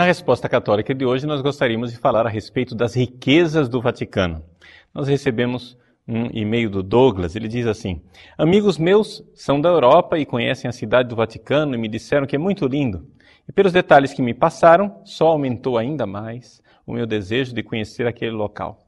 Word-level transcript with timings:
Na 0.00 0.06
resposta 0.06 0.48
católica 0.48 0.94
de 0.94 1.04
hoje, 1.04 1.26
nós 1.26 1.42
gostaríamos 1.42 1.92
de 1.92 1.98
falar 1.98 2.24
a 2.24 2.30
respeito 2.30 2.74
das 2.74 2.96
riquezas 2.96 3.68
do 3.68 3.82
Vaticano. 3.82 4.42
Nós 4.94 5.06
recebemos 5.06 5.76
um 6.08 6.30
e-mail 6.32 6.70
do 6.70 6.82
Douglas, 6.82 7.36
ele 7.36 7.46
diz 7.46 7.66
assim: 7.66 8.00
Amigos 8.38 8.78
meus 8.78 9.22
são 9.34 9.60
da 9.60 9.68
Europa 9.68 10.18
e 10.18 10.24
conhecem 10.24 10.66
a 10.66 10.72
cidade 10.72 11.10
do 11.10 11.16
Vaticano 11.16 11.74
e 11.74 11.78
me 11.78 11.86
disseram 11.86 12.26
que 12.26 12.34
é 12.34 12.38
muito 12.38 12.66
lindo. 12.66 13.06
E 13.50 13.52
pelos 13.52 13.72
detalhes 13.72 14.12
que 14.12 14.22
me 14.22 14.32
passaram, 14.32 15.00
só 15.04 15.26
aumentou 15.26 15.76
ainda 15.76 16.06
mais 16.06 16.62
o 16.86 16.92
meu 16.92 17.04
desejo 17.04 17.52
de 17.52 17.64
conhecer 17.64 18.06
aquele 18.06 18.30
local. 18.30 18.78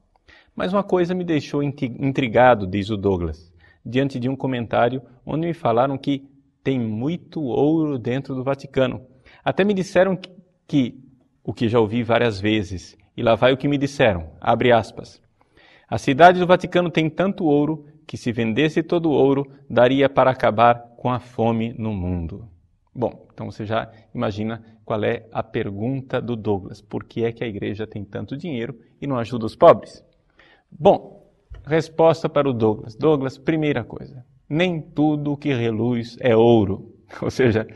Mas 0.55 0.73
uma 0.73 0.85
coisa 0.85 1.17
me 1.17 1.25
deixou 1.25 1.65
intrigado, 1.65 2.65
diz 2.65 2.89
o 2.89 2.97
Douglas, 2.97 3.53
diante 3.85 4.21
de 4.21 4.29
um 4.29 4.37
comentário 4.37 5.03
onde 5.27 5.49
me 5.49 5.53
falaram 5.53 5.99
que 5.99 6.31
tem 6.63 6.79
muito 6.79 7.43
ouro 7.43 7.99
dentro 7.99 8.37
do 8.37 8.45
Vaticano. 8.45 9.05
Até 9.45 9.65
me 9.65 9.75
disseram 9.75 10.15
que, 10.15 10.31
que 10.69 10.95
o 11.43 11.53
que 11.53 11.69
já 11.69 11.81
ouvi 11.81 12.05
várias 12.05 12.41
vezes, 12.41 12.97
e 13.17 13.21
lá 13.23 13.35
vai 13.35 13.53
o 13.53 13.57
que 13.57 13.67
me 13.67 13.77
disseram, 13.77 14.31
abre 14.41 14.71
aspas. 14.71 15.21
A 15.89 15.99
cidade 15.99 16.39
do 16.39 16.47
Vaticano 16.47 16.89
tem 16.89 17.11
tanto 17.11 17.47
ouro 17.47 17.85
que 18.07 18.17
se 18.17 18.31
vendesse 18.31 18.81
todo 18.81 19.11
o 19.11 19.13
ouro, 19.13 19.45
daria 19.69 20.09
para 20.09 20.31
acabar 20.31 20.77
com 20.97 21.11
a 21.11 21.19
fome 21.19 21.75
no 21.77 21.93
mundo. 21.93 22.52
Bom, 22.95 23.27
então 23.33 23.51
você 23.51 23.65
já 23.65 23.91
imagina 24.15 24.63
qual 24.85 25.03
é 25.03 25.27
a 25.33 25.43
pergunta 25.43 26.21
do 26.21 26.37
Douglas. 26.37 26.83
Por 26.83 27.05
que 27.05 27.25
é 27.25 27.33
que 27.33 27.43
a 27.43 27.47
igreja 27.47 27.87
tem 27.87 28.05
tanto 28.05 28.37
dinheiro 28.37 28.79
e 29.01 29.07
não 29.07 29.17
ajuda 29.17 29.47
os 29.47 29.57
pobres? 29.57 30.05
Bom, 30.71 31.27
resposta 31.67 32.29
para 32.29 32.49
o 32.49 32.53
Douglas. 32.53 32.95
Douglas, 32.95 33.39
primeira 33.39 33.83
coisa, 33.83 34.25
nem 34.49 34.81
tudo 34.81 35.37
que 35.37 35.55
reluz 35.55 36.17
é 36.21 36.37
ouro. 36.37 36.95
Ou 37.23 37.31
seja, 37.31 37.67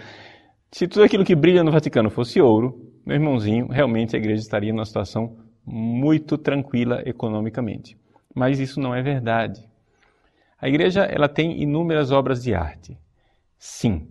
se 0.70 0.86
tudo 0.86 1.04
aquilo 1.04 1.24
que 1.24 1.34
brilha 1.34 1.64
no 1.64 1.72
Vaticano 1.72 2.10
fosse 2.10 2.41
ouro, 2.41 2.92
meu 3.04 3.14
irmãozinho, 3.16 3.69
realmente 3.69 4.16
a 4.16 4.19
igreja 4.19 4.42
estaria 4.42 4.72
numa 4.72 4.84
situação 4.84 5.38
muito 5.64 6.36
tranquila 6.36 7.02
economicamente. 7.06 7.96
Mas 8.34 8.60
isso 8.60 8.80
não 8.80 8.94
é 8.94 9.02
verdade. 9.02 9.66
A 10.60 10.69
igreja 10.69 11.04
ela 11.04 11.28
tem 11.28 11.62
inúmeras 11.62 12.10
obras 12.10 12.42
de 12.42 12.54
arte. 12.54 12.98
Sim. 13.58 14.08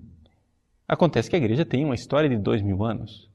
Acontece 0.87 1.29
que 1.29 1.35
a 1.35 1.39
igreja 1.39 1.65
tem 1.65 1.83
uma 1.83 1.95
história 1.95 2.29
de 2.29 2.37
dois 2.37 2.61
mil 2.61 2.83
anos. 2.83 3.29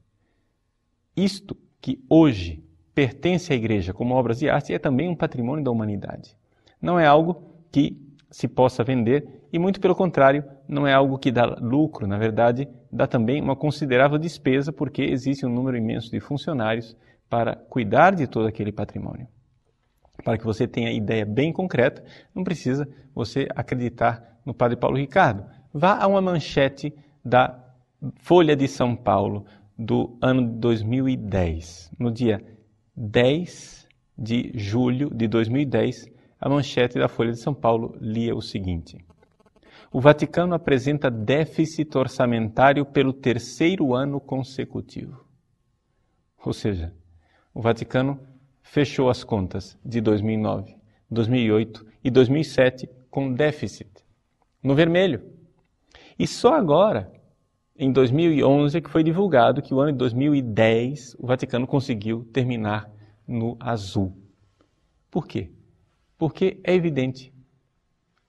Isto 1.17 1.57
que 1.81 2.03
hoje 2.09 2.63
pertence 2.95 3.53
à 3.53 3.57
igreja 3.57 3.93
como 3.93 4.15
obras 4.15 4.39
de 4.39 4.49
arte 4.49 4.73
é 4.73 4.79
também 4.79 5.09
um 5.09 5.17
patrimônio 5.17 5.65
da 5.65 5.71
humanidade. 5.71 6.37
Não 6.81 6.99
é 6.99 7.07
algo 7.07 7.43
que 7.73 7.97
se 8.31 8.47
possa 8.47 8.85
vender 8.85 9.47
e, 9.53 9.59
muito 9.59 9.81
pelo 9.81 9.95
contrário, 9.95 10.45
não 10.69 10.87
é 10.87 10.93
algo 10.93 11.19
que 11.19 11.33
dá 11.33 11.45
lucro. 11.45 12.07
Na 12.07 12.17
verdade, 12.17 12.69
dá 12.91 13.07
também 13.07 13.43
uma 13.43 13.57
considerável 13.57 14.19
despesa, 14.19 14.73
porque 14.73 15.03
existe 15.03 15.45
um 15.45 15.53
número 15.53 15.77
imenso 15.77 16.11
de 16.11 16.21
funcionários 16.21 16.97
para 17.29 17.57
cuidar 17.57 18.15
de 18.15 18.27
todo 18.27 18.47
aquele 18.47 18.71
patrimônio. 18.71 19.27
Para 20.25 20.39
que 20.39 20.45
você 20.45 20.69
tenha 20.69 20.93
ideia 20.93 21.25
bem 21.25 21.53
concreta, 21.53 22.05
não 22.35 22.45
precisa 22.45 22.89
você 23.15 23.49
acreditar 23.57 24.39
no 24.45 24.55
Padre 24.55 24.77
Paulo 24.77 24.97
Ricardo. 24.97 25.45
Vá 25.73 25.95
a 25.95 26.07
uma 26.07 26.21
manchete 26.21 26.93
da 27.25 27.59
Folha 28.17 28.57
de 28.57 28.67
São 28.67 28.97
Paulo 28.97 29.45
do 29.79 30.17
ano 30.21 30.47
de 30.47 30.59
2010. 30.59 31.93
No 31.99 32.11
dia 32.11 32.45
10 32.97 33.89
de 34.17 34.53
julho 34.55 35.11
de 35.15 35.27
2010, 35.27 36.07
a 36.41 36.49
manchete 36.49 36.99
da 36.99 37.09
Folha 37.09 37.33
de 37.33 37.41
São 37.41 37.55
Paulo 37.55 37.97
lia 38.01 38.35
o 38.35 38.43
seguinte: 38.43 38.99
o 39.93 40.01
Vaticano 40.01 40.55
apresenta 40.55 41.11
déficit 41.11 41.97
orçamentário 41.97 42.85
pelo 42.87 43.13
terceiro 43.13 43.95
ano 43.95 44.21
consecutivo. 44.21 45.25
Ou 46.45 46.53
seja, 46.53 46.95
o 47.53 47.61
Vaticano 47.61 48.21
fechou 48.63 49.11
as 49.11 49.25
contas 49.25 49.79
de 49.85 50.01
2009, 50.01 50.77
2008 51.11 51.87
e 52.05 52.11
2007 52.11 52.89
com 53.11 53.33
déficit, 53.33 53.91
no 54.63 54.75
vermelho. 54.75 55.40
E 56.21 56.27
só 56.27 56.53
agora, 56.53 57.11
em 57.75 57.91
2011, 57.91 58.77
é 58.77 58.81
que 58.83 58.91
foi 58.91 59.03
divulgado 59.03 59.63
que 59.63 59.73
o 59.73 59.81
ano 59.81 59.93
de 59.93 59.97
2010 59.97 61.17
o 61.19 61.27
Vaticano 61.27 61.67
conseguiu 61.67 62.27
terminar 62.31 62.93
no 63.27 63.57
azul. 63.59 64.15
Por 65.11 65.27
quê? 65.27 65.51
Porque 66.19 66.61
é 66.63 66.75
evidente 66.75 67.33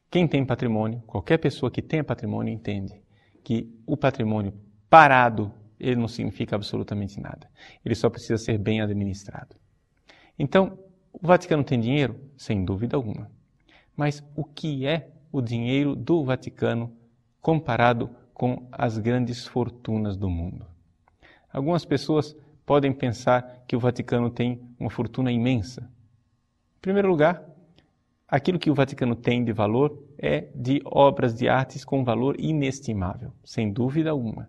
quem 0.10 0.26
tem 0.26 0.46
patrimônio, 0.46 1.02
qualquer 1.06 1.38
pessoa 1.38 1.70
que 1.70 1.82
tenha 1.82 2.02
patrimônio 2.02 2.54
entende 2.54 3.04
que 3.44 3.70
o 3.86 3.98
patrimônio 3.98 4.54
parado, 4.90 5.52
ele 5.78 5.98
não 5.98 6.08
significa 6.08 6.56
absolutamente 6.56 7.20
nada. 7.20 7.52
Ele 7.84 7.94
só 7.94 8.10
precisa 8.10 8.38
ser 8.38 8.58
bem 8.58 8.80
administrado. 8.80 9.58
Então, 10.40 10.80
o 11.12 11.28
Vaticano 11.28 11.62
tem 11.62 11.78
dinheiro? 11.78 12.18
Sem 12.38 12.64
dúvida 12.64 12.96
alguma. 12.96 13.30
Mas 13.98 14.24
o 14.34 14.46
que 14.46 14.88
é 14.88 15.12
o 15.30 15.42
dinheiro 15.42 15.94
do 15.94 16.24
Vaticano 16.24 17.01
comparado 17.42 18.10
com 18.34 18.68
as 18.72 18.98
grandes 18.98 19.46
fortunas 19.46 20.16
do 20.16 20.30
mundo? 20.30 20.66
Algumas 21.52 21.84
pessoas 21.84 22.36
podem 22.66 22.94
pensar 22.94 23.64
que 23.68 23.76
o 23.76 23.80
Vaticano 23.80 24.30
tem 24.30 24.62
uma 24.80 24.90
fortuna 24.90 25.32
imensa. 25.32 25.82
Em 26.78 26.82
primeiro 26.82 27.10
lugar, 27.10 27.44
aquilo 28.28 28.60
que 28.60 28.70
o 28.70 28.74
Vaticano 28.74 29.16
tem 29.16 29.44
de 29.44 29.52
valor 29.52 30.02
é 30.18 30.48
de 30.56 30.82
obras 30.86 31.34
de 31.34 31.50
artes 31.50 31.84
com 31.84 32.04
valor 32.04 32.40
inestimável, 32.40 33.34
sem 33.44 33.72
dúvida 33.72 34.10
alguma, 34.10 34.48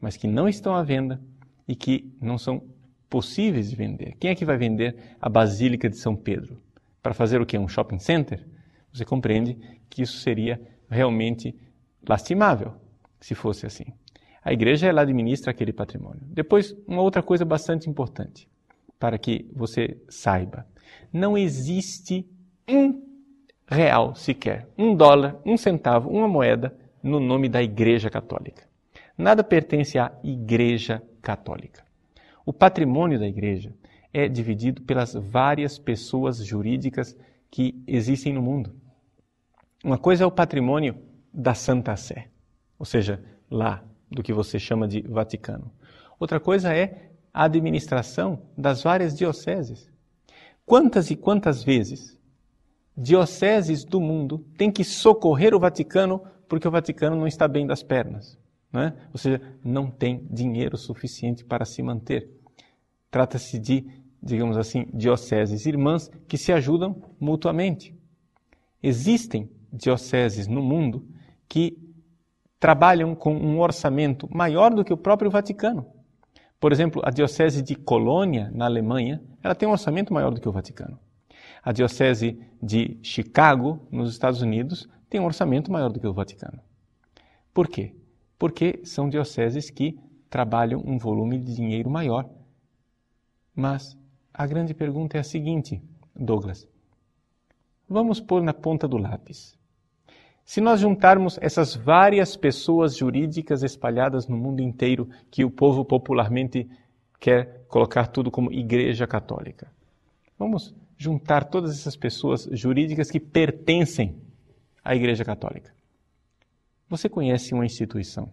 mas 0.00 0.16
que 0.16 0.28
não 0.28 0.48
estão 0.48 0.74
à 0.74 0.82
venda 0.82 1.20
e 1.66 1.74
que 1.74 2.12
não 2.20 2.38
são 2.38 2.62
possíveis 3.10 3.70
de 3.70 3.76
vender. 3.76 4.14
Quem 4.20 4.30
é 4.30 4.34
que 4.34 4.44
vai 4.44 4.56
vender 4.56 4.96
a 5.20 5.28
Basílica 5.28 5.88
de 5.88 5.96
São 5.96 6.14
Pedro? 6.14 6.60
Para 7.02 7.14
fazer 7.14 7.40
o 7.40 7.46
que? 7.46 7.58
Um 7.58 7.68
shopping 7.68 7.98
center? 7.98 8.46
Você 8.92 9.04
compreende 9.04 9.56
que 9.88 10.02
isso 10.02 10.18
seria 10.18 10.60
realmente 10.88 11.54
lastimável 12.08 12.74
se 13.20 13.34
fosse 13.34 13.66
assim. 13.66 13.86
A 14.44 14.52
igreja 14.52 14.86
ela 14.86 15.02
administra 15.02 15.50
aquele 15.50 15.72
patrimônio. 15.72 16.22
Depois, 16.22 16.76
uma 16.86 17.02
outra 17.02 17.22
coisa 17.22 17.44
bastante 17.44 17.90
importante 17.90 18.48
para 18.98 19.18
que 19.18 19.50
você 19.52 20.00
saiba: 20.08 20.66
não 21.12 21.36
existe 21.36 22.28
um 22.68 23.02
real 23.66 24.14
sequer, 24.14 24.68
um 24.78 24.94
dólar, 24.94 25.40
um 25.44 25.56
centavo, 25.56 26.08
uma 26.08 26.28
moeda 26.28 26.76
no 27.02 27.18
nome 27.18 27.48
da 27.48 27.62
Igreja 27.62 28.08
Católica. 28.08 28.64
Nada 29.18 29.42
pertence 29.42 29.98
à 29.98 30.12
Igreja 30.22 31.02
Católica. 31.20 31.84
O 32.44 32.52
patrimônio 32.52 33.18
da 33.18 33.26
Igreja 33.26 33.74
é 34.12 34.28
dividido 34.28 34.82
pelas 34.82 35.14
várias 35.14 35.78
pessoas 35.78 36.38
jurídicas 36.38 37.16
que 37.50 37.82
existem 37.86 38.32
no 38.32 38.42
mundo. 38.42 38.74
Uma 39.84 39.98
coisa 39.98 40.24
é 40.24 40.26
o 40.26 40.30
patrimônio 40.30 40.96
da 41.36 41.52
Santa 41.52 41.94
Sé, 41.96 42.28
ou 42.78 42.86
seja, 42.86 43.22
lá 43.50 43.84
do 44.10 44.22
que 44.22 44.32
você 44.32 44.58
chama 44.58 44.88
de 44.88 45.02
Vaticano. 45.02 45.70
Outra 46.18 46.40
coisa 46.40 46.74
é 46.74 47.10
a 47.32 47.44
administração 47.44 48.40
das 48.56 48.82
várias 48.82 49.14
dioceses. 49.14 49.92
Quantas 50.64 51.10
e 51.10 51.16
quantas 51.16 51.62
vezes 51.62 52.18
dioceses 52.96 53.84
do 53.84 54.00
mundo 54.00 54.38
têm 54.56 54.72
que 54.72 54.82
socorrer 54.82 55.54
o 55.54 55.60
Vaticano 55.60 56.22
porque 56.48 56.66
o 56.66 56.70
Vaticano 56.70 57.14
não 57.14 57.26
está 57.26 57.46
bem 57.46 57.66
das 57.66 57.82
pernas. 57.82 58.38
Não 58.72 58.80
é? 58.80 58.94
Ou 59.12 59.18
seja, 59.18 59.40
não 59.62 59.90
tem 59.90 60.26
dinheiro 60.30 60.78
suficiente 60.78 61.44
para 61.44 61.66
se 61.66 61.82
manter. 61.82 62.30
Trata-se 63.10 63.58
de, 63.58 63.86
digamos 64.22 64.56
assim, 64.56 64.86
dioceses 64.94 65.66
irmãs 65.66 66.10
que 66.26 66.38
se 66.38 66.52
ajudam 66.52 67.02
mutuamente. 67.20 67.94
Existem 68.82 69.50
dioceses 69.70 70.46
no 70.46 70.62
mundo 70.62 71.06
que 71.48 71.78
trabalham 72.58 73.14
com 73.14 73.34
um 73.34 73.60
orçamento 73.60 74.28
maior 74.34 74.74
do 74.74 74.84
que 74.84 74.92
o 74.92 74.96
próprio 74.96 75.30
Vaticano. 75.30 75.86
Por 76.58 76.72
exemplo, 76.72 77.02
a 77.04 77.10
diocese 77.10 77.62
de 77.62 77.74
Colônia, 77.74 78.50
na 78.54 78.64
Alemanha, 78.64 79.22
ela 79.42 79.54
tem 79.54 79.68
um 79.68 79.72
orçamento 79.72 80.12
maior 80.12 80.32
do 80.32 80.40
que 80.40 80.48
o 80.48 80.52
Vaticano. 80.52 80.98
A 81.62 81.72
Diocese 81.72 82.40
de 82.62 82.98
Chicago, 83.02 83.86
nos 83.90 84.10
Estados 84.10 84.40
Unidos, 84.40 84.88
tem 85.10 85.20
um 85.20 85.24
orçamento 85.24 85.70
maior 85.70 85.90
do 85.90 86.00
que 86.00 86.06
o 86.06 86.12
Vaticano. 86.12 86.60
Por 87.52 87.68
quê? 87.68 87.94
Porque 88.38 88.80
são 88.84 89.08
dioceses 89.08 89.68
que 89.70 89.98
trabalham 90.30 90.82
um 90.84 90.98
volume 90.98 91.38
de 91.38 91.54
dinheiro 91.54 91.90
maior. 91.90 92.28
Mas 93.54 93.96
a 94.32 94.46
grande 94.46 94.74
pergunta 94.74 95.16
é 95.16 95.20
a 95.20 95.24
seguinte, 95.24 95.82
Douglas. 96.14 96.68
Vamos 97.88 98.20
pôr 98.20 98.42
na 98.42 98.52
ponta 98.52 98.86
do 98.86 98.96
lápis. 98.96 99.55
Se 100.46 100.60
nós 100.60 100.78
juntarmos 100.78 101.36
essas 101.42 101.74
várias 101.74 102.36
pessoas 102.36 102.96
jurídicas 102.96 103.64
espalhadas 103.64 104.28
no 104.28 104.36
mundo 104.36 104.62
inteiro, 104.62 105.10
que 105.28 105.44
o 105.44 105.50
povo 105.50 105.84
popularmente 105.84 106.70
quer 107.18 107.66
colocar 107.66 108.06
tudo 108.06 108.30
como 108.30 108.52
Igreja 108.52 109.08
Católica, 109.08 109.68
vamos 110.38 110.72
juntar 110.96 111.46
todas 111.46 111.72
essas 111.72 111.96
pessoas 111.96 112.48
jurídicas 112.52 113.10
que 113.10 113.18
pertencem 113.18 114.22
à 114.84 114.94
Igreja 114.94 115.24
Católica. 115.24 115.74
Você 116.88 117.08
conhece 117.08 117.52
uma 117.52 117.66
instituição 117.66 118.32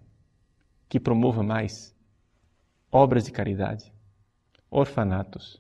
que 0.88 1.00
promova 1.00 1.42
mais 1.42 1.96
obras 2.92 3.24
de 3.24 3.32
caridade, 3.32 3.92
orfanatos, 4.70 5.60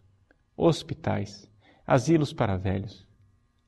hospitais, 0.55 1.49
asilos 1.85 2.31
para 2.31 2.57
velhos, 2.57 3.07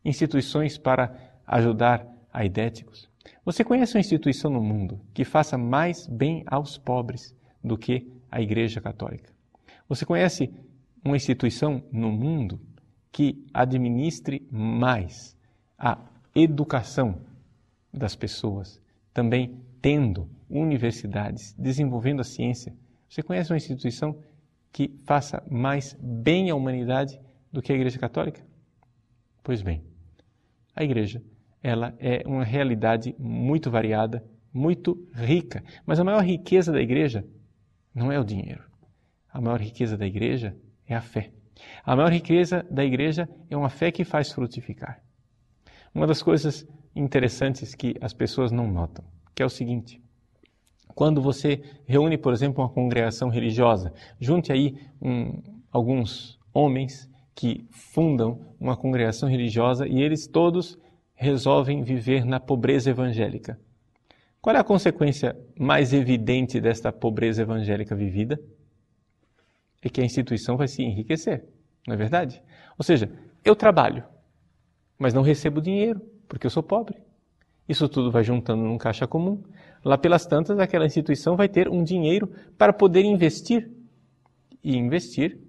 instituições 0.03 0.77
para 0.77 1.33
ajudar 1.47 2.14
aidéticos? 2.35 3.09
Você 3.43 3.63
conhece 3.63 3.95
uma 3.95 4.01
instituição 4.01 4.51
no 4.51 4.61
mundo 4.61 4.99
que 5.13 5.23
faça 5.23 5.57
mais 5.57 6.05
bem 6.05 6.43
aos 6.45 6.77
pobres 6.77 7.33
do 7.63 7.77
que 7.77 8.11
a 8.29 8.41
Igreja 8.41 8.81
Católica? 8.81 9.33
Você 9.87 10.05
conhece 10.05 10.51
uma 11.03 11.15
instituição 11.15 11.83
no 11.91 12.11
mundo 12.11 12.59
que 13.11 13.45
administre 13.53 14.45
mais 14.51 15.37
a 15.77 15.97
educação 16.33 17.21
das 17.93 18.15
pessoas, 18.15 18.81
também 19.13 19.61
tendo 19.81 20.29
universidades, 20.49 21.55
desenvolvendo 21.57 22.19
a 22.19 22.25
ciência. 22.25 22.75
Você 23.07 23.23
conhece 23.23 23.51
uma 23.51 23.57
instituição 23.57 24.17
que 24.71 24.93
faça 25.05 25.41
mais 25.49 25.95
bem 26.01 26.49
à 26.49 26.55
humanidade 26.55 27.19
do 27.51 27.61
que 27.61 27.71
a 27.71 27.75
Igreja 27.75 27.97
Católica? 27.97 28.45
Pois 29.41 29.61
bem, 29.61 29.81
a 30.75 30.83
Igreja 30.83 31.21
ela 31.61 31.95
é 31.99 32.23
uma 32.25 32.43
realidade 32.43 33.15
muito 33.17 33.69
variada, 33.71 34.23
muito 34.53 35.07
rica. 35.13 35.63
Mas 35.85 35.99
a 35.99 36.03
maior 36.03 36.23
riqueza 36.23 36.71
da 36.71 36.81
igreja 36.81 37.25
não 37.93 38.11
é 38.11 38.19
o 38.19 38.23
dinheiro. 38.23 38.63
A 39.31 39.41
maior 39.41 39.59
riqueza 39.59 39.97
da 39.97 40.05
igreja 40.05 40.55
é 40.87 40.95
a 40.95 41.01
fé. 41.01 41.31
A 41.83 41.95
maior 41.95 42.11
riqueza 42.11 42.65
da 42.69 42.83
igreja 42.83 43.27
é 43.49 43.55
uma 43.55 43.69
fé 43.69 43.91
que 43.91 44.03
faz 44.03 44.31
frutificar. 44.31 45.01
Uma 45.93 46.05
das 46.05 46.21
coisas 46.21 46.67
interessantes 46.95 47.73
que 47.73 47.95
as 48.01 48.13
pessoas 48.13 48.51
não 48.51 48.67
notam, 48.67 49.03
que 49.33 49.41
é 49.41 49.45
o 49.45 49.49
seguinte: 49.49 50.01
quando 50.93 51.21
você 51.21 51.61
reúne, 51.85 52.17
por 52.17 52.33
exemplo, 52.33 52.63
uma 52.63 52.69
congregação 52.69 53.29
religiosa, 53.29 53.93
junte 54.19 54.51
aí 54.51 54.77
um, 55.01 55.41
alguns 55.71 56.39
homens 56.53 57.09
que 57.35 57.67
fundam 57.69 58.39
uma 58.57 58.77
congregação 58.77 59.27
religiosa 59.27 59.85
e 59.87 60.01
eles 60.01 60.25
todos 60.25 60.77
resolvem 61.15 61.81
viver 61.81 62.25
na 62.25 62.39
pobreza 62.39 62.89
evangélica. 62.89 63.59
Qual 64.41 64.55
é 64.55 64.59
a 64.59 64.63
consequência 64.63 65.35
mais 65.57 65.93
evidente 65.93 66.59
desta 66.61 66.91
pobreza 66.91 67.41
evangélica 67.41 67.95
vivida? 67.95 68.39
É 69.81 69.89
que 69.89 70.01
a 70.01 70.05
instituição 70.05 70.57
vai 70.57 70.67
se 70.67 70.83
enriquecer, 70.83 71.45
não 71.87 71.95
é 71.95 71.97
verdade? 71.97 72.43
Ou 72.77 72.83
seja, 72.83 73.09
eu 73.43 73.55
trabalho, 73.55 74.03
mas 74.99 75.13
não 75.13 75.21
recebo 75.21 75.61
dinheiro, 75.61 76.01
porque 76.27 76.45
eu 76.45 76.51
sou 76.51 76.61
pobre. 76.61 76.97
Isso 77.67 77.89
tudo 77.89 78.11
vai 78.11 78.23
juntando 78.23 78.63
num 78.63 78.77
caixa 78.77 79.07
comum. 79.07 79.41
Lá 79.83 79.97
pelas 79.97 80.25
tantas, 80.25 80.59
aquela 80.59 80.85
instituição 80.85 81.35
vai 81.35 81.49
ter 81.49 81.67
um 81.67 81.83
dinheiro 81.83 82.31
para 82.57 82.71
poder 82.71 83.03
investir. 83.03 83.71
E 84.63 84.75
investir 84.77 85.39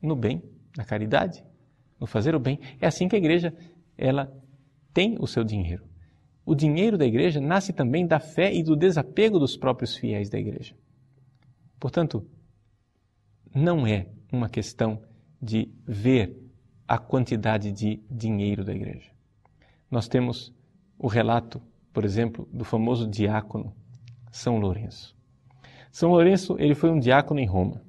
no 0.00 0.14
bem, 0.14 0.42
na 0.76 0.84
caridade, 0.84 1.44
no 1.98 2.06
fazer 2.06 2.34
o 2.34 2.40
bem. 2.40 2.60
É 2.80 2.86
assim 2.86 3.08
que 3.08 3.16
a 3.16 3.18
igreja 3.18 3.54
ela 3.96 4.32
tem 4.92 5.16
o 5.20 5.26
seu 5.26 5.44
dinheiro. 5.44 5.84
O 6.44 6.54
dinheiro 6.54 6.96
da 6.96 7.04
igreja 7.04 7.40
nasce 7.40 7.72
também 7.72 8.06
da 8.06 8.18
fé 8.18 8.52
e 8.52 8.62
do 8.62 8.74
desapego 8.74 9.38
dos 9.38 9.56
próprios 9.56 9.96
fiéis 9.96 10.30
da 10.30 10.38
igreja. 10.38 10.74
Portanto, 11.78 12.26
não 13.54 13.86
é 13.86 14.08
uma 14.32 14.48
questão 14.48 15.02
de 15.40 15.70
ver 15.86 16.36
a 16.86 16.98
quantidade 16.98 17.70
de 17.70 18.02
dinheiro 18.10 18.64
da 18.64 18.72
igreja. 18.72 19.10
Nós 19.90 20.08
temos 20.08 20.54
o 20.98 21.06
relato, 21.06 21.60
por 21.92 22.04
exemplo, 22.04 22.48
do 22.52 22.64
famoso 22.64 23.06
diácono 23.06 23.74
São 24.32 24.58
Lourenço. 24.58 25.16
São 25.92 26.10
Lourenço, 26.10 26.56
ele 26.58 26.74
foi 26.74 26.90
um 26.90 26.98
diácono 26.98 27.40
em 27.40 27.46
Roma. 27.46 27.82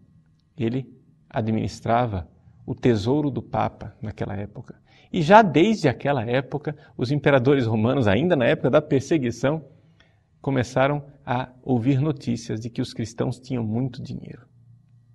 Ele 0.58 0.86
administrava 1.30 2.28
o 2.66 2.76
tesouro 2.76 3.32
do 3.32 3.42
Papa 3.42 3.96
naquela 4.02 4.36
época. 4.36 4.82
E 5.12 5.22
já 5.22 5.42
desde 5.42 5.90
aquela 5.90 6.24
época, 6.24 6.76
os 6.96 7.12
imperadores 7.12 7.66
romanos, 7.66 8.08
ainda 8.08 8.36
na 8.36 8.46
época 8.46 8.70
da 8.70 8.82
perseguição, 8.82 9.64
começaram 10.42 11.04
a 11.26 11.50
ouvir 11.64 12.00
notícias 12.00 12.60
de 12.60 12.70
que 12.70 12.82
os 12.82 12.94
cristãos 12.94 13.40
tinham 13.40 13.64
muito 13.64 14.02
dinheiro. 14.02 14.48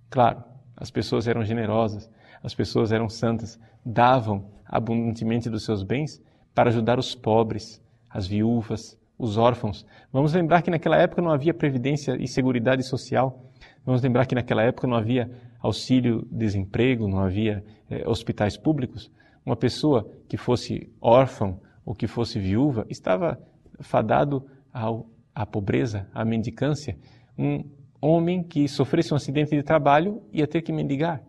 Claro, 0.09 0.43
as 0.75 0.91
pessoas 0.91 1.27
eram 1.27 1.43
generosas, 1.43 2.09
as 2.43 2.53
pessoas 2.53 2.91
eram 2.91 3.09
santas, 3.09 3.59
davam 3.85 4.49
abundantemente 4.65 5.49
dos 5.49 5.63
seus 5.63 5.81
bens 5.81 6.21
para 6.53 6.69
ajudar 6.69 6.99
os 6.99 7.15
pobres, 7.15 7.81
as 8.09 8.27
viúvas, 8.27 8.97
os 9.17 9.37
órfãos. 9.37 9.85
Vamos 10.11 10.33
lembrar 10.33 10.61
que 10.61 10.69
naquela 10.69 10.97
época 10.97 11.21
não 11.21 11.31
havia 11.31 11.53
previdência 11.53 12.17
e 12.19 12.27
seguridade 12.27 12.83
social. 12.83 13.49
Vamos 13.85 14.01
lembrar 14.01 14.25
que 14.25 14.35
naquela 14.35 14.63
época 14.63 14.87
não 14.87 14.97
havia 14.97 15.31
auxílio-desemprego, 15.59 17.07
não 17.07 17.19
havia 17.19 17.63
eh, 17.89 18.07
hospitais 18.07 18.57
públicos 18.57 19.09
uma 19.45 19.55
pessoa 19.55 20.09
que 20.27 20.37
fosse 20.37 20.91
órfã 20.99 21.57
ou 21.85 21.93
que 21.93 22.07
fosse 22.07 22.39
viúva 22.39 22.85
estava 22.89 23.39
fadado 23.79 24.45
ao, 24.73 25.07
à 25.33 25.45
pobreza, 25.45 26.09
à 26.13 26.25
mendicância. 26.25 26.97
Um 27.37 27.63
homem 28.01 28.43
que 28.43 28.67
sofresse 28.67 29.13
um 29.13 29.17
acidente 29.17 29.51
de 29.51 29.61
trabalho 29.61 30.23
ia 30.33 30.47
ter 30.47 30.61
que 30.61 30.73
mendigar. 30.73 31.21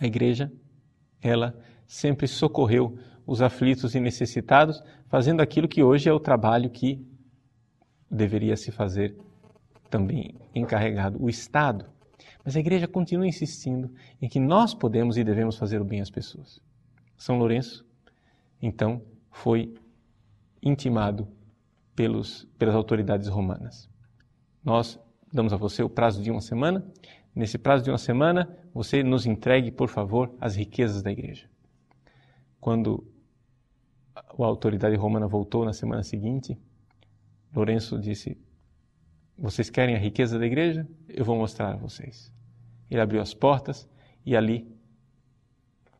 A 0.00 0.06
igreja, 0.06 0.50
ela 1.20 1.54
sempre 1.86 2.26
socorreu 2.26 2.96
os 3.26 3.42
aflitos 3.42 3.94
e 3.94 4.00
necessitados, 4.00 4.82
fazendo 5.08 5.40
aquilo 5.40 5.68
que 5.68 5.82
hoje 5.82 6.08
é 6.08 6.12
o 6.12 6.18
trabalho 6.18 6.70
que 6.70 7.04
deveria 8.10 8.56
se 8.56 8.72
fazer 8.72 9.16
também 9.88 10.34
encarregado, 10.54 11.22
o 11.22 11.28
Estado. 11.28 11.86
Mas 12.44 12.56
a 12.56 12.60
igreja 12.60 12.88
continua 12.88 13.26
insistindo 13.26 13.92
em 14.20 14.28
que 14.28 14.40
nós 14.40 14.74
podemos 14.74 15.16
e 15.16 15.24
devemos 15.24 15.56
fazer 15.56 15.80
o 15.80 15.84
bem 15.84 16.00
às 16.00 16.10
pessoas. 16.10 16.60
São 17.20 17.38
Lourenço, 17.38 17.84
então, 18.62 19.02
foi 19.30 19.74
intimado 20.62 21.28
pelos, 21.94 22.48
pelas 22.58 22.74
autoridades 22.74 23.28
romanas. 23.28 23.90
Nós 24.64 24.98
damos 25.30 25.52
a 25.52 25.56
você 25.56 25.82
o 25.82 25.90
prazo 25.90 26.22
de 26.22 26.30
uma 26.30 26.40
semana. 26.40 26.82
Nesse 27.34 27.58
prazo 27.58 27.84
de 27.84 27.90
uma 27.90 27.98
semana, 27.98 28.48
você 28.72 29.02
nos 29.02 29.26
entregue, 29.26 29.70
por 29.70 29.90
favor, 29.90 30.34
as 30.40 30.56
riquezas 30.56 31.02
da 31.02 31.12
igreja. 31.12 31.46
Quando 32.58 33.06
a 34.14 34.22
autoridade 34.38 34.96
romana 34.96 35.28
voltou 35.28 35.66
na 35.66 35.74
semana 35.74 36.02
seguinte, 36.02 36.58
Lourenço 37.54 37.98
disse: 38.00 38.38
Vocês 39.36 39.68
querem 39.68 39.94
a 39.94 39.98
riqueza 39.98 40.38
da 40.38 40.46
igreja? 40.46 40.88
Eu 41.06 41.26
vou 41.26 41.36
mostrar 41.36 41.74
a 41.74 41.76
vocês. 41.76 42.32
Ele 42.90 43.00
abriu 43.00 43.20
as 43.20 43.34
portas 43.34 43.86
e 44.24 44.34
ali 44.34 44.74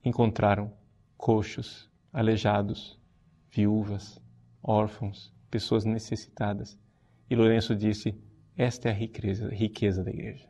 encontraram 0.02 0.79
coxos, 1.20 1.90
aleijados, 2.10 2.98
viúvas, 3.50 4.18
órfãos, 4.62 5.30
pessoas 5.50 5.84
necessitadas. 5.84 6.78
E 7.28 7.36
Lourenço 7.36 7.76
disse: 7.76 8.18
Esta 8.56 8.88
é 8.88 8.92
a 8.92 8.94
riqueza, 8.94 9.48
riqueza 9.50 10.02
da 10.02 10.10
igreja. 10.10 10.48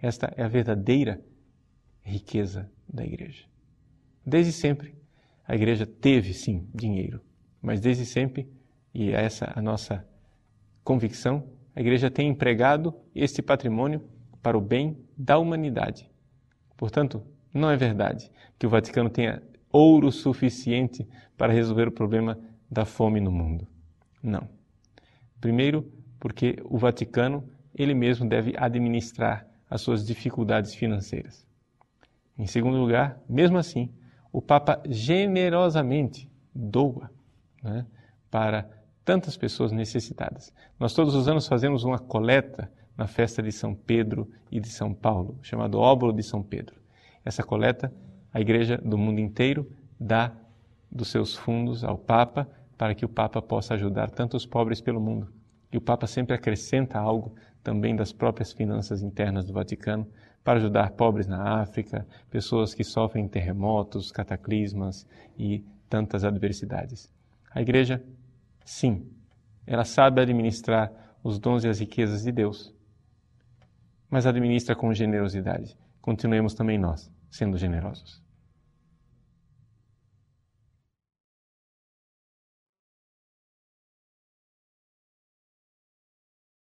Esta 0.00 0.32
é 0.36 0.42
a 0.42 0.48
verdadeira 0.48 1.24
riqueza 2.02 2.70
da 2.86 3.02
igreja. 3.02 3.46
Desde 4.24 4.52
sempre, 4.52 4.94
a 5.46 5.54
igreja 5.54 5.86
teve 5.86 6.34
sim 6.34 6.68
dinheiro, 6.74 7.22
mas 7.62 7.80
desde 7.80 8.04
sempre, 8.04 8.46
e 8.92 9.10
é 9.10 9.24
essa 9.24 9.50
a 9.56 9.62
nossa 9.62 10.06
convicção, 10.84 11.50
a 11.74 11.80
igreja 11.80 12.10
tem 12.10 12.28
empregado 12.28 12.94
este 13.14 13.40
patrimônio 13.40 14.06
para 14.42 14.56
o 14.56 14.60
bem 14.60 14.98
da 15.16 15.38
humanidade. 15.38 16.10
Portanto, 16.76 17.22
não 17.54 17.70
é 17.70 17.76
verdade 17.76 18.30
que 18.58 18.66
o 18.66 18.70
Vaticano 18.70 19.08
tenha 19.08 19.42
ouro 19.72 20.10
suficiente 20.10 21.06
para 21.36 21.52
resolver 21.52 21.88
o 21.88 21.92
problema 21.92 22.38
da 22.70 22.84
fome 22.84 23.20
no 23.20 23.30
mundo. 23.30 23.66
Não. 24.22 24.48
Primeiro, 25.40 25.90
porque 26.18 26.56
o 26.64 26.78
Vaticano 26.78 27.48
ele 27.74 27.94
mesmo 27.94 28.28
deve 28.28 28.54
administrar 28.56 29.46
as 29.70 29.80
suas 29.80 30.06
dificuldades 30.06 30.74
financeiras. 30.74 31.46
Em 32.36 32.46
segundo 32.46 32.78
lugar, 32.78 33.20
mesmo 33.28 33.58
assim, 33.58 33.92
o 34.32 34.40
Papa 34.40 34.82
generosamente 34.86 36.30
doa 36.54 37.10
né, 37.62 37.86
para 38.30 38.68
tantas 39.04 39.36
pessoas 39.36 39.72
necessitadas. 39.72 40.52
Nós 40.78 40.92
todos 40.92 41.14
os 41.14 41.28
anos 41.28 41.46
fazemos 41.46 41.84
uma 41.84 41.98
coleta 41.98 42.70
na 42.96 43.06
festa 43.06 43.42
de 43.42 43.52
São 43.52 43.74
Pedro 43.74 44.30
e 44.50 44.60
de 44.60 44.68
São 44.68 44.92
Paulo, 44.92 45.38
chamado 45.42 45.78
Óbolo 45.78 46.12
de 46.12 46.22
São 46.22 46.42
Pedro. 46.42 46.76
Essa 47.24 47.42
coleta 47.42 47.92
a 48.32 48.40
igreja 48.40 48.76
do 48.78 48.98
mundo 48.98 49.20
inteiro 49.20 49.70
dá 49.98 50.32
dos 50.90 51.08
seus 51.08 51.34
fundos 51.34 51.84
ao 51.84 51.96
Papa 51.96 52.48
para 52.76 52.94
que 52.94 53.04
o 53.04 53.08
Papa 53.08 53.42
possa 53.42 53.74
ajudar 53.74 54.10
tantos 54.10 54.46
pobres 54.46 54.80
pelo 54.80 55.00
mundo. 55.00 55.32
E 55.72 55.76
o 55.76 55.80
Papa 55.80 56.06
sempre 56.06 56.34
acrescenta 56.34 56.98
algo 56.98 57.34
também 57.62 57.96
das 57.96 58.12
próprias 58.12 58.52
finanças 58.52 59.02
internas 59.02 59.44
do 59.44 59.52
Vaticano 59.52 60.06
para 60.44 60.58
ajudar 60.58 60.92
pobres 60.92 61.26
na 61.26 61.60
África, 61.60 62.06
pessoas 62.30 62.72
que 62.72 62.84
sofrem 62.84 63.28
terremotos, 63.28 64.10
cataclismas 64.10 65.06
e 65.36 65.64
tantas 65.88 66.24
adversidades. 66.24 67.12
A 67.50 67.60
Igreja, 67.60 68.02
sim, 68.64 69.10
ela 69.66 69.84
sabe 69.84 70.20
administrar 70.20 70.90
os 71.22 71.38
dons 71.38 71.64
e 71.64 71.68
as 71.68 71.80
riquezas 71.80 72.22
de 72.22 72.32
Deus, 72.32 72.72
mas 74.08 74.26
administra 74.26 74.74
com 74.74 74.94
generosidade. 74.94 75.76
Continuemos 76.00 76.54
também 76.54 76.78
nós 76.78 77.10
sendo 77.30 77.58
generosos. 77.58 78.22